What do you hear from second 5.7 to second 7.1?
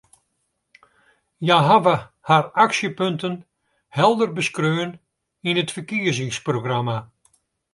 ferkiezingsprogramma.